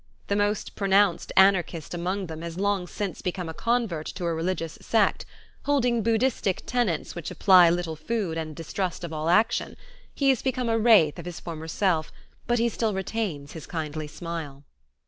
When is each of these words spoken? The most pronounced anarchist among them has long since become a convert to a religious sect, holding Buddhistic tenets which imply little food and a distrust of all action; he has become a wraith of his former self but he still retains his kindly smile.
The 0.29 0.35
most 0.35 0.73
pronounced 0.75 1.31
anarchist 1.37 1.93
among 1.93 2.25
them 2.25 2.41
has 2.41 2.57
long 2.57 2.87
since 2.87 3.21
become 3.21 3.47
a 3.47 3.53
convert 3.53 4.07
to 4.07 4.25
a 4.25 4.33
religious 4.33 4.79
sect, 4.81 5.27
holding 5.65 6.01
Buddhistic 6.01 6.63
tenets 6.65 7.13
which 7.13 7.29
imply 7.29 7.69
little 7.69 7.95
food 7.95 8.35
and 8.35 8.49
a 8.53 8.55
distrust 8.55 9.03
of 9.03 9.13
all 9.13 9.29
action; 9.29 9.77
he 10.15 10.29
has 10.29 10.41
become 10.41 10.69
a 10.69 10.79
wraith 10.79 11.19
of 11.19 11.25
his 11.25 11.39
former 11.39 11.67
self 11.67 12.11
but 12.47 12.57
he 12.57 12.67
still 12.67 12.95
retains 12.95 13.51
his 13.51 13.67
kindly 13.67 14.07
smile. 14.07 14.63